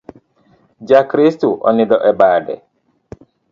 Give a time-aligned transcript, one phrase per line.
[0.91, 2.55] Ja Kristo onindo e bade